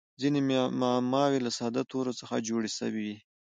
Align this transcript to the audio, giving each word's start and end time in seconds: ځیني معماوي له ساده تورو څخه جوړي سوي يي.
ځیني 0.21 0.41
معماوي 0.81 1.39
له 1.45 1.51
ساده 1.57 1.81
تورو 1.91 2.17
څخه 2.19 2.35
جوړي 2.47 2.69
سوي 2.79 3.03
يي. 3.09 3.17